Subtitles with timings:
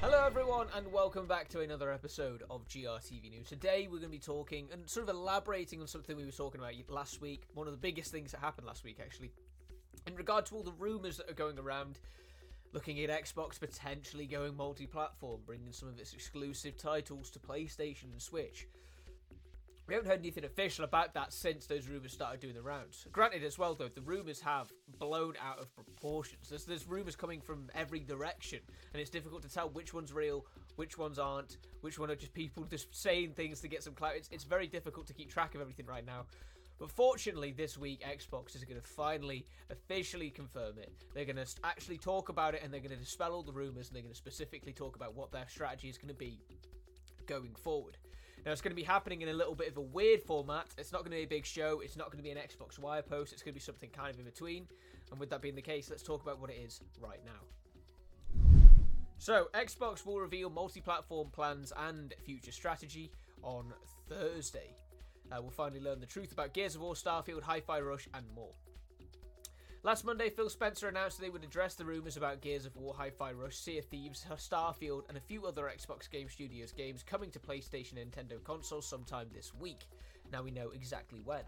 [0.00, 3.48] Hello, everyone, and welcome back to another episode of GRTV News.
[3.48, 6.60] Today, we're going to be talking and sort of elaborating on something we were talking
[6.60, 7.44] about last week.
[7.54, 9.32] One of the biggest things that happened last week, actually,
[10.06, 11.98] in regard to all the rumours that are going around,
[12.72, 18.12] looking at Xbox potentially going multi platform, bringing some of its exclusive titles to PlayStation
[18.12, 18.66] and Switch.
[19.88, 23.06] We haven't heard anything official about that since those rumours started doing the rounds.
[23.10, 26.50] Granted, as well, though, the rumours have blown out of proportions.
[26.50, 28.60] There's, there's rumours coming from every direction,
[28.92, 30.44] and it's difficult to tell which one's real,
[30.76, 34.12] which ones aren't, which one are just people just saying things to get some clout.
[34.14, 36.26] It's, it's very difficult to keep track of everything right now.
[36.78, 40.92] But fortunately, this week, Xbox is going to finally officially confirm it.
[41.14, 43.88] They're going to actually talk about it and they're going to dispel all the rumours
[43.88, 46.38] and they're going to specifically talk about what their strategy is going to be
[47.26, 47.96] going forward.
[48.48, 50.68] Now, it's going to be happening in a little bit of a weird format.
[50.78, 51.80] It's not going to be a big show.
[51.84, 53.34] It's not going to be an Xbox Wire post.
[53.34, 54.66] It's going to be something kind of in between.
[55.10, 58.40] And with that being the case, let's talk about what it is right now.
[59.18, 63.74] So, Xbox will reveal multi platform plans and future strategy on
[64.08, 64.74] Thursday.
[65.30, 68.24] Uh, we'll finally learn the truth about Gears of War, Starfield, Hi Fi Rush, and
[68.34, 68.54] more.
[69.84, 73.10] Last Monday, Phil Spencer announced they would address the rumours about Gears of War, Hi
[73.10, 77.30] Fi Rush, Sea of Thieves, Starfield, and a few other Xbox Game Studios games coming
[77.30, 79.86] to PlayStation and Nintendo consoles sometime this week.
[80.32, 81.42] Now we know exactly when.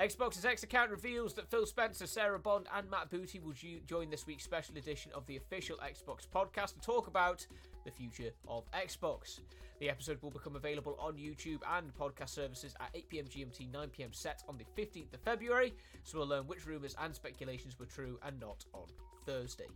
[0.00, 4.26] Xbox's X account reveals that Phil Spencer, Sarah Bond, and Matt Booty will join this
[4.26, 7.44] week's special edition of the official Xbox podcast to talk about
[7.86, 9.40] the future of Xbox.
[9.80, 14.42] The episode will become available on YouTube and podcast services at 8pm GMT, 9pm set
[14.48, 18.38] on the 15th of February, so we'll learn which rumours and speculations were true and
[18.40, 18.86] not on
[19.24, 19.68] Thursday.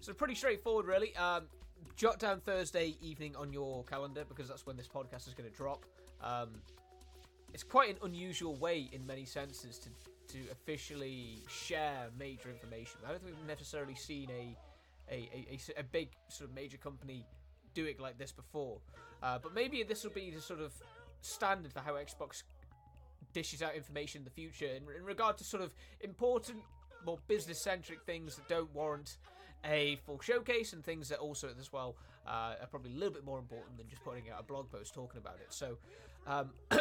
[0.00, 1.16] So, pretty straightforward, really.
[1.16, 1.44] Um,
[1.96, 5.56] jot down Thursday evening on your calendar because that's when this podcast is going to
[5.56, 5.84] drop.
[6.22, 6.50] Um,
[7.54, 9.88] it's quite an unusual way, in many senses, to
[10.28, 12.98] to officially share major information.
[13.06, 14.56] I don't think we've necessarily seen a
[15.10, 15.14] a,
[15.50, 17.26] a, a, big sort of major company
[17.74, 18.78] do it like this before.
[19.22, 20.72] Uh, but maybe this will be the sort of
[21.20, 22.42] standard for how Xbox
[23.32, 26.58] dishes out information in the future in, in regard to sort of important,
[27.04, 29.18] more business centric things that don't warrant
[29.64, 31.96] a full showcase and things that also as well
[32.26, 34.94] uh, are probably a little bit more important than just putting out a blog post
[34.94, 35.46] talking about it.
[35.50, 35.78] So,
[36.26, 36.50] um,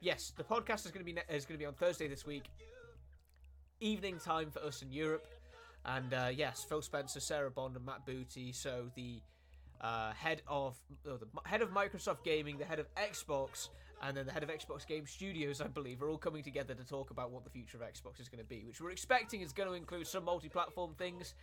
[0.00, 2.24] yes, the podcast is going to be ne- is going to be on Thursday this
[2.24, 2.44] week,
[3.80, 5.26] evening time for us in Europe.
[5.84, 8.52] And uh, yes, Phil Spencer, Sarah Bond, and Matt Booty.
[8.52, 9.22] So the
[9.80, 10.76] uh, head of
[11.06, 13.68] oh, the head of Microsoft Gaming, the head of Xbox,
[14.02, 16.84] and then the head of Xbox Game Studios, I believe, are all coming together to
[16.84, 19.52] talk about what the future of Xbox is going to be, which we're expecting is
[19.52, 21.34] going to include some multi-platform things.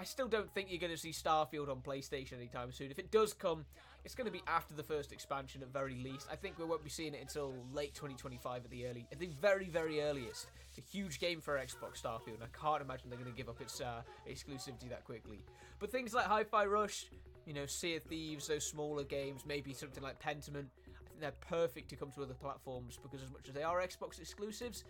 [0.00, 2.90] I still don't think you're going to see Starfield on PlayStation anytime soon.
[2.90, 3.66] If it does come,
[4.02, 6.26] it's going to be after the first expansion at very least.
[6.32, 9.28] I think we won't be seeing it until late 2025 at the early, at the
[9.42, 10.46] very, very earliest.
[10.78, 12.42] A huge game for Xbox Starfield.
[12.42, 15.44] I can't imagine they're going to give up its uh, exclusivity that quickly.
[15.78, 17.04] But things like Hi-Fi Rush,
[17.44, 21.32] you know, Sea of Thieves, those smaller games, maybe something like Pentiment, I think they're
[21.46, 24.84] perfect to come to other platforms because as much as they are Xbox exclusives,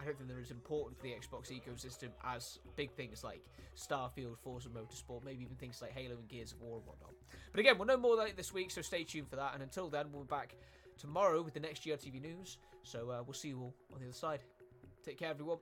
[0.00, 3.44] I don't think they're as important for the Xbox ecosystem as big things like
[3.76, 7.14] Starfield, Forza Motorsport, maybe even things like Halo and Gears of War and whatnot.
[7.50, 9.54] But again, we'll know more later this week, so stay tuned for that.
[9.54, 10.54] And until then, we'll be back
[10.98, 12.58] tomorrow with the next GRTV news.
[12.82, 14.40] So uh, we'll see you all on the other side.
[15.04, 15.58] Take care, everyone.